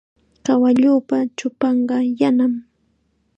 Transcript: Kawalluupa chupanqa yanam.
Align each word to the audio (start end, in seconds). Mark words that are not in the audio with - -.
Kawalluupa 0.45 1.17
chupanqa 1.37 1.97
yanam. 2.19 2.53